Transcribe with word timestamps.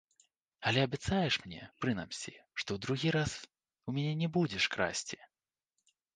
Але 0.69 0.79
абяцаеш 0.87 1.37
мне, 1.43 1.61
прынамсі, 1.85 2.33
што 2.63 2.79
другі 2.87 3.09
раз 3.17 3.37
у 3.87 3.97
мяне 4.01 4.13
не 4.25 4.33
будзеш 4.41 4.63
красці? 4.79 5.23